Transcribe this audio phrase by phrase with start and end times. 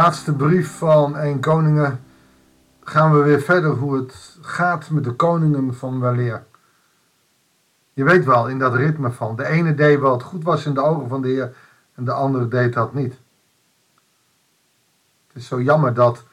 [0.00, 2.04] laatste brief van 1 Koningen
[2.80, 6.46] gaan we weer verder hoe het gaat met de koningen van weleer.
[7.92, 10.80] Je weet wel, in dat ritme van de ene deed wat goed was in de
[10.80, 11.56] ogen van de Heer
[11.94, 13.14] en de andere deed dat niet.
[15.26, 16.24] Het is zo jammer dat,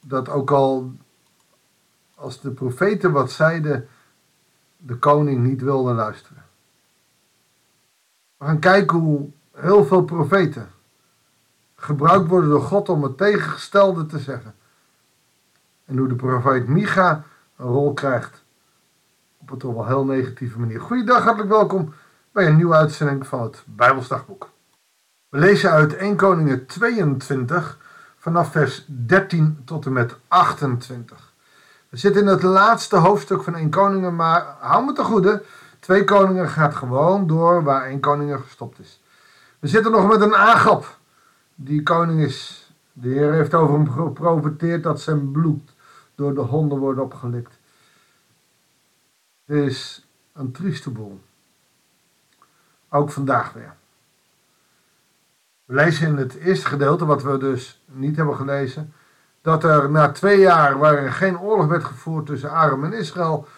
[0.00, 0.92] dat ook al
[2.14, 3.88] als de profeten wat zeiden,
[4.76, 6.44] de koning niet wilde luisteren.
[8.36, 10.70] We gaan kijken hoe heel veel profeten
[11.80, 14.54] gebruikt worden door God om het tegengestelde te zeggen.
[15.84, 17.24] En hoe de profeet Micha
[17.56, 18.42] een rol krijgt
[19.38, 20.80] op een toch wel heel negatieve manier.
[20.80, 21.94] Goeiedag, hartelijk welkom
[22.32, 24.48] bij een nieuwe uitzending van het Bijbelsdagboek.
[25.28, 27.78] We lezen uit 1 Koningen 22
[28.18, 31.32] vanaf vers 13 tot en met 28.
[31.88, 35.42] We zitten in het laatste hoofdstuk van 1 Koningen, maar hou me te goede.
[35.80, 39.02] 2 Koningen gaat gewoon door waar 1 Koningen gestopt is.
[39.58, 40.98] We zitten nog met een Agap,
[41.62, 42.70] die koning is.
[42.92, 45.74] De Heer heeft over hem geprofiteerd dat zijn bloed
[46.14, 47.58] door de honden wordt opgelikt.
[49.46, 51.20] Is een trieste boel.
[52.88, 53.74] Ook vandaag weer.
[55.64, 58.92] We lezen in het eerste gedeelte, wat we dus niet hebben gelezen,
[59.40, 63.48] dat er na twee jaar waarin geen oorlog werd gevoerd tussen Aram en Israël,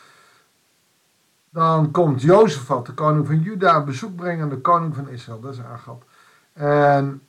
[1.51, 5.41] dan komt Jozefat, de koning van Juda, bezoek brengen aan de koning van Israël.
[5.41, 6.05] Dat is Agab.
[6.53, 7.23] En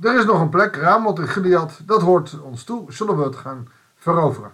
[0.00, 2.92] er is nog een plek, Ramot en Gilead, dat hoort ons toe.
[2.92, 4.52] Zullen we het gaan veroveren?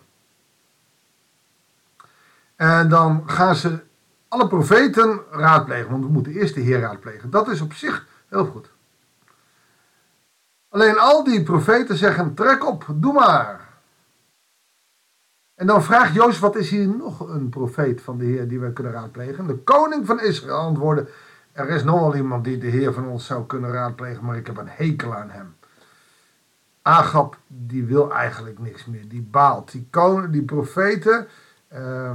[2.56, 3.80] En dan gaan ze
[4.28, 7.30] alle profeten raadplegen, want we moeten eerst de Heer raadplegen.
[7.30, 8.70] Dat is op zich heel goed.
[10.68, 13.68] Alleen al die profeten zeggen: trek op, doe maar.
[15.54, 18.72] En dan vraagt Jozef: wat is hier nog een profeet van de Heer die we
[18.72, 19.46] kunnen raadplegen?
[19.46, 21.08] De koning van Israël antwoordde:
[21.52, 24.46] er is nog wel iemand die de Heer van ons zou kunnen raadplegen, maar ik
[24.46, 25.54] heb een hekel aan hem.
[26.82, 29.08] Agab, die wil eigenlijk niks meer.
[29.08, 29.72] Die baalt.
[29.72, 31.28] Die, koning, die profeten,
[31.72, 32.10] uh,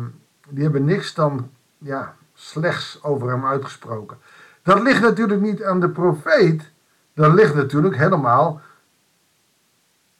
[0.50, 4.18] die hebben niks dan ja, slechts over hem uitgesproken.
[4.64, 6.72] Dat ligt natuurlijk niet aan de profeet.
[7.14, 8.62] Dat ligt natuurlijk helemaal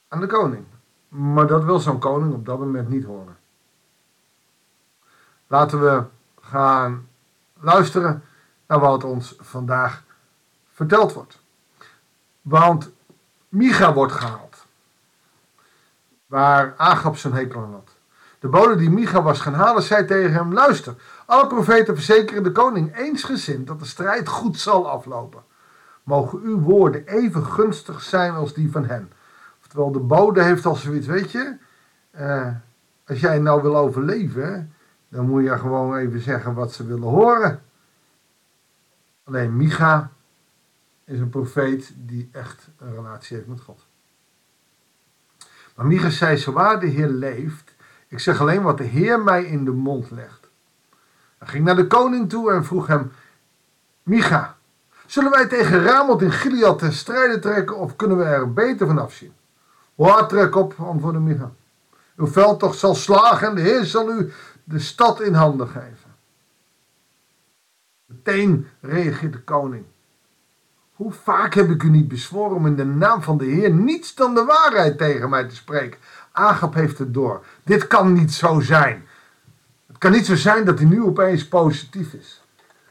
[0.08, 0.66] aan de koning.
[1.08, 3.38] Maar dat wil zo'n koning op dat moment niet horen.
[5.48, 6.04] Laten we
[6.42, 7.08] gaan
[7.60, 8.24] luisteren
[8.68, 10.04] naar wat ons vandaag
[10.72, 11.40] verteld wordt.
[12.42, 12.90] Want
[13.50, 14.66] Micha wordt gehaald.
[16.26, 17.90] Waar Agab zijn hekel aan had.
[18.40, 20.96] De bode die Micha was gaan halen, zei tegen hem: Luister,
[21.26, 25.44] alle profeten verzekeren de koning eensgezind dat de strijd goed zal aflopen.
[26.04, 29.12] Mogen uw woorden even gunstig zijn als die van hen.
[29.60, 31.56] Oftewel, de bode heeft al zoiets, weet je.
[32.20, 32.48] Uh,
[33.08, 34.74] als jij nou wil overleven,
[35.10, 37.62] dan moet je gewoon even zeggen wat ze willen horen.
[39.28, 40.12] Alleen Micha
[41.06, 43.86] is een profeet die echt een relatie heeft met God.
[45.76, 47.74] Maar Micha zei, zowaar de Heer leeft,
[48.08, 50.50] ik zeg alleen wat de Heer mij in de mond legt.
[51.38, 53.12] Hij ging naar de koning toe en vroeg hem,
[54.04, 54.58] Micha,
[55.06, 58.98] zullen wij tegen Ramot in Gilead ten strijde trekken of kunnen we er beter van
[58.98, 59.34] afzien?
[59.96, 61.52] Waar trek op, antwoordde Micha.
[62.16, 64.32] Uw veldtocht zal slagen en de Heer zal u
[64.64, 66.07] de stad in handen geven.
[68.08, 69.86] Meteen reageert de koning.
[70.94, 74.16] Hoe vaak heb ik u niet bezworen om in de naam van de Heer niets
[74.16, 76.00] dan de waarheid tegen mij te spreken?
[76.32, 77.46] Agap heeft het door.
[77.64, 79.08] Dit kan niet zo zijn.
[79.88, 82.44] Het kan niet zo zijn dat hij nu opeens positief is.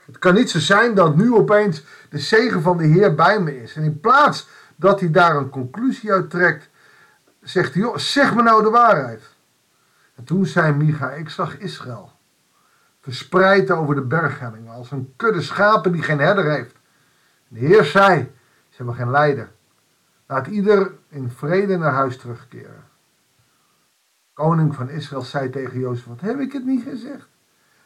[0.06, 3.62] Het kan niet zo zijn dat nu opeens de zegen van de Heer bij me
[3.62, 3.74] is.
[3.74, 6.68] En in plaats dat hij daar een conclusie uit trekt,
[7.42, 9.22] zegt hij, zeg me nou de waarheid.
[10.14, 12.15] En toen zei Micha, ik zag Israël
[13.06, 16.74] verspreid over de berghellingen, als een kudde schapen die geen herder heeft.
[17.48, 18.32] De Heer zei,
[18.68, 19.50] ze hebben geen leider.
[20.26, 22.84] Laat ieder in vrede naar huis terugkeren.
[24.32, 27.28] Koning van Israël zei tegen Jozef, wat heb ik het niet gezegd?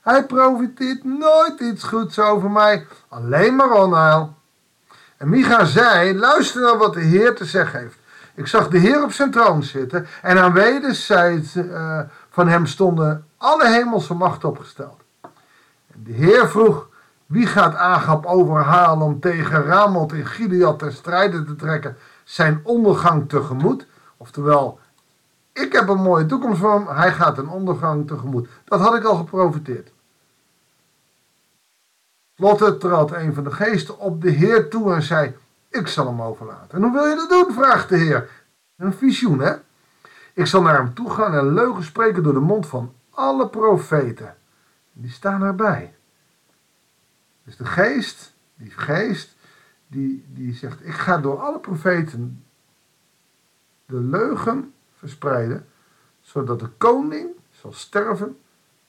[0.01, 4.37] Hij profiteert nooit iets goeds over mij, alleen maar onheil.
[5.17, 7.99] En Micha zei, luister naar wat de Heer te zeggen heeft.
[8.35, 12.01] Ik zag de Heer op zijn troon zitten en aan wederzijds uh,
[12.31, 15.00] van hem stonden alle hemelse machten opgesteld.
[16.05, 16.89] De Heer vroeg,
[17.27, 23.29] wie gaat Agab overhalen om tegen Ramot in Gilead ter strijde te trekken, zijn ondergang
[23.29, 23.87] tegemoet?
[24.17, 24.79] Oftewel,
[25.53, 28.49] ik heb een mooie toekomst voor hem, hij gaat een ondergang tegemoet.
[28.65, 29.93] Dat had ik al geprofiteerd.
[32.37, 35.37] Lotte trad een van de geesten op de Heer toe en zei,
[35.69, 36.79] ik zal hem overlaten.
[36.79, 37.55] En hoe wil je dat doen?
[37.55, 38.31] vraagt de Heer.
[38.77, 39.53] Een visioen, hè?
[40.35, 44.35] Ik zal naar hem toe gaan en leugen spreken door de mond van alle profeten.
[45.01, 45.95] Die staan erbij.
[47.45, 49.37] Dus de geest, die geest,
[49.87, 52.45] die, die zegt, ik ga door alle profeten
[53.87, 55.69] de leugen verspreiden,
[56.21, 58.39] zodat de koning zal sterven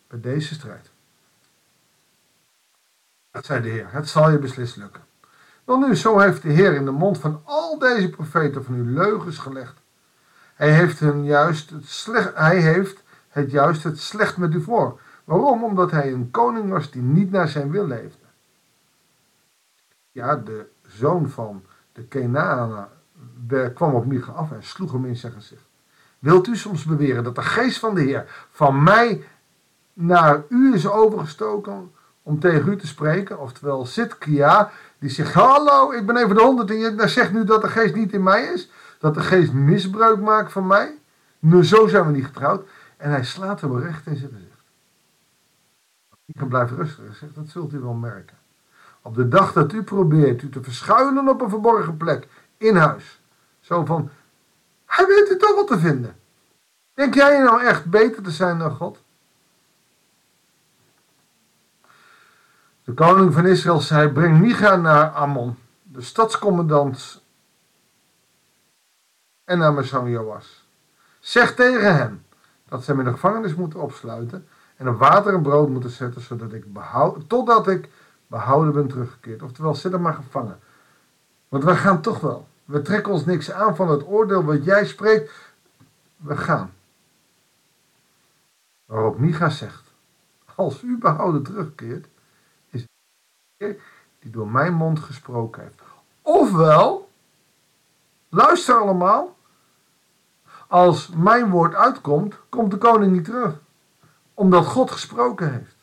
[0.07, 0.89] bij deze strijd.
[3.31, 5.03] Dat zei de Heer, het zal je beslist lukken.
[5.63, 8.93] Wel nu, zo heeft de Heer in de mond van al deze profeten van u
[8.93, 9.79] leugens gelegd.
[10.55, 14.99] Hij heeft, hun juist het slecht, hij heeft het juist het slecht met u voor.
[15.23, 15.63] Waarom?
[15.63, 18.25] Omdat hij een koning was die niet naar zijn wil leefde.
[20.11, 22.87] Ja, de zoon van de Kenaan
[23.73, 25.69] kwam op Micha af en sloeg hem in zijn gezicht.
[26.19, 29.23] Wilt u soms beweren dat de geest van de Heer van mij
[29.93, 31.91] naar u is overgestoken
[32.23, 33.39] om tegen u te spreken?
[33.39, 33.87] Oftewel,
[34.19, 37.67] Kia die zegt, hallo, ik ben even de honderd en je zegt nu dat de
[37.67, 38.71] geest niet in mij is?
[38.99, 40.97] Dat de geest misbruik maakt van mij?
[41.39, 42.67] Nu, zo zijn we niet getrouwd.
[42.97, 44.40] En hij slaat hem recht in zijn.
[46.31, 47.15] Ik kan blijven rustig.
[47.15, 48.37] Zegt, dat zult u wel merken.
[49.01, 53.21] Op de dag dat u probeert u te verschuilen op een verborgen plek in huis.
[53.59, 54.09] Zo van,
[54.85, 56.15] hij weet u toch wat te vinden.
[56.93, 59.03] Denk jij nou echt beter te zijn dan God?
[62.83, 67.23] De koning van Israël zei, breng Micha naar Ammon, de stadscommandant,
[69.43, 70.67] en naar zoon Joas.
[71.19, 72.25] Zeg tegen hen
[72.65, 74.47] dat ze hem in de gevangenis moeten opsluiten
[74.81, 77.89] en op water en brood moeten zetten, zodat ik behoud, totdat ik
[78.27, 79.41] behouden ben teruggekeerd.
[79.41, 80.59] Oftewel, zet hem maar gevangen.
[81.49, 82.47] Want we gaan toch wel.
[82.65, 85.31] We trekken ons niks aan van het oordeel wat jij spreekt.
[86.15, 86.73] We gaan.
[88.85, 89.93] Waarop Micha zegt,
[90.55, 92.07] als u behouden terugkeert,
[92.69, 92.85] is
[94.19, 95.81] die door mijn mond gesproken heeft.
[96.21, 97.09] Ofwel,
[98.29, 99.37] luister allemaal,
[100.67, 103.59] als mijn woord uitkomt, komt de koning niet terug.
[104.41, 105.75] Omdat God gesproken heeft.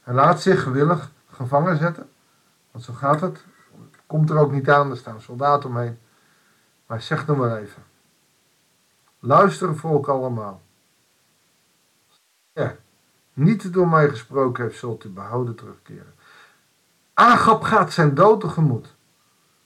[0.00, 2.10] Hij laat zich gewillig gevangen zetten.
[2.70, 3.44] Want zo gaat het.
[4.06, 5.98] Komt er ook niet aan, er staan soldaten omheen.
[6.86, 7.82] Maar zeg nog maar even.
[9.18, 10.62] Luister volk allemaal.
[12.52, 12.76] Ja,
[13.32, 16.14] niet door mij gesproken heeft, zult u behouden terugkeren.
[17.14, 18.94] Agap gaat zijn dood tegemoet.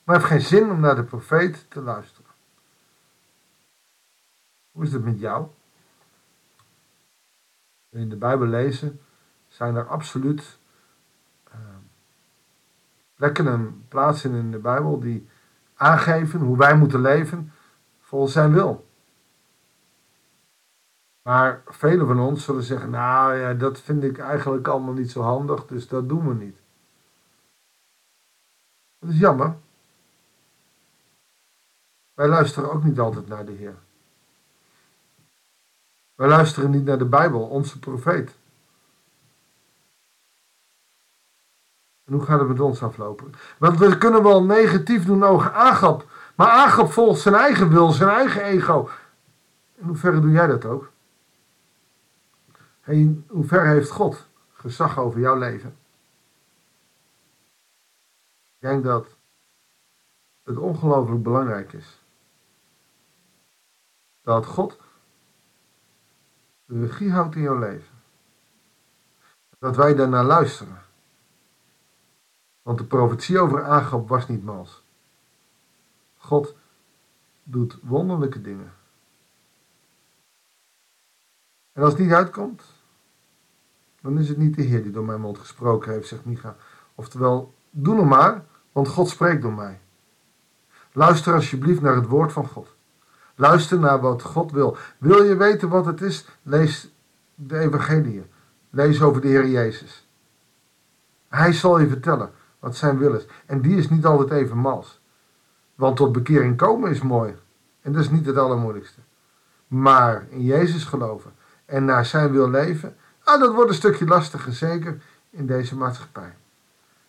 [0.04, 2.30] Maar heeft geen zin om naar de profeet te luisteren.
[4.70, 5.46] Hoe is het met jou?
[7.96, 9.00] In de Bijbel lezen
[9.48, 10.58] zijn er absoluut
[11.48, 11.54] uh,
[13.14, 15.28] plekken en plaatsen in de Bijbel die
[15.74, 17.52] aangeven hoe wij moeten leven
[18.00, 18.86] volgens zijn wil.
[21.22, 25.22] Maar velen van ons zullen zeggen, nou ja, dat vind ik eigenlijk allemaal niet zo
[25.22, 26.62] handig, dus dat doen we niet.
[28.98, 29.56] Dat is jammer.
[32.14, 33.76] Wij luisteren ook niet altijd naar de Heer.
[36.16, 38.34] Wij luisteren niet naar de Bijbel, onze profeet.
[42.04, 43.34] En hoe gaat het met ons aflopen?
[43.58, 46.06] Want we kunnen wel negatief doen over Agap.
[46.34, 48.90] Maar Agap volgt zijn eigen wil, zijn eigen ego.
[49.74, 50.90] In hoeverre doe jij dat ook?
[52.84, 55.76] In hoeverre heeft God gezag over jouw leven?
[58.44, 59.06] Ik denk dat
[60.42, 62.00] het ongelooflijk belangrijk is.
[64.22, 64.78] Dat God
[66.66, 67.94] de regie houdt in jouw leven.
[69.58, 70.82] Dat wij daarnaar luisteren.
[72.62, 74.84] Want de profetie over Agap was niet mals.
[76.16, 76.54] God
[77.42, 78.72] doet wonderlijke dingen.
[81.72, 82.62] En als het niet uitkomt,
[84.00, 86.56] dan is het niet de Heer die door mijn mond gesproken heeft, zegt Micha.
[86.94, 89.80] Oftewel, doe nog maar, want God spreekt door mij.
[90.92, 92.75] Luister alsjeblieft naar het woord van God.
[93.38, 94.76] Luister naar wat God wil.
[94.98, 96.28] Wil je weten wat het is?
[96.42, 96.90] Lees
[97.34, 98.26] de evangelie.
[98.70, 100.08] Lees over de Heer Jezus.
[101.28, 103.26] Hij zal je vertellen wat zijn wil is.
[103.46, 105.00] En die is niet altijd even mals.
[105.74, 107.34] Want tot bekering komen is mooi.
[107.80, 109.00] En dat is niet het allermoeilijkste.
[109.66, 111.32] Maar in Jezus geloven
[111.64, 116.34] en naar zijn wil leven, ah, dat wordt een stukje lastiger, zeker in deze maatschappij.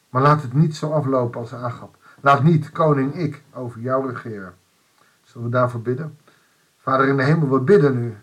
[0.09, 1.95] Maar laat het niet zo aflopen als Agap.
[2.21, 4.55] Laat niet koning ik over jou regeren.
[5.37, 6.17] Zullen we daarvoor bidden?
[6.77, 8.17] Vader in de hemel, we bidden u.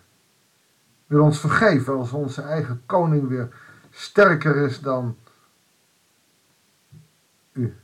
[1.06, 3.48] Wil ons vergeven als onze eigen koning weer
[3.90, 5.16] sterker is dan
[7.52, 7.76] u.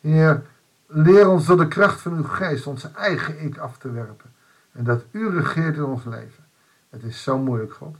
[0.00, 0.42] Heer,
[0.86, 4.32] leer ons door de kracht van uw geest onze eigen ik af te werpen.
[4.72, 6.44] En dat u regeert in ons leven.
[6.90, 7.96] Het is zo moeilijk, God.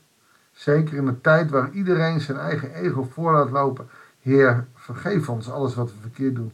[0.52, 3.88] Zeker in een tijd waar iedereen zijn eigen ego voor laat lopen.
[4.20, 6.52] Heer, vergeef ons alles wat we verkeerd doen.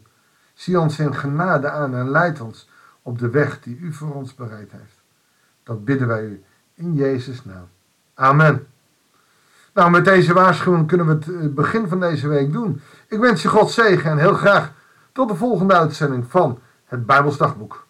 [0.55, 2.69] Zie ons in genade aan en leid ons
[3.09, 5.03] op de weg die u voor ons bereid heeft.
[5.63, 6.43] Dat bidden wij u
[6.75, 7.69] in Jezus' naam.
[8.15, 8.67] Amen.
[9.75, 12.81] Nou, met deze waarschuwing kunnen we het eh, begin van deze week doen.
[13.09, 14.73] Ik wens je God zegen en heel graag
[15.13, 17.87] Tot de volgende uitzending van het Bijbelsdagboek.